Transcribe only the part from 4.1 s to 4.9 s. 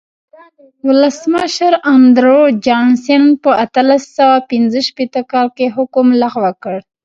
سوه پنځه